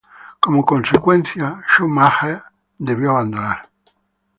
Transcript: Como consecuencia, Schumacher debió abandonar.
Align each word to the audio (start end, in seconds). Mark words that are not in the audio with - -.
Como 0.39 0.65
consecuencia, 0.65 1.61
Schumacher 1.69 2.41
debió 2.79 3.11
abandonar. 3.11 3.69